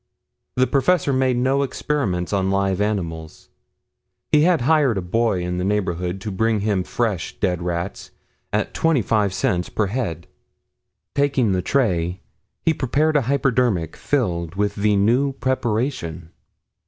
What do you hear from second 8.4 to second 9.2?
at twenty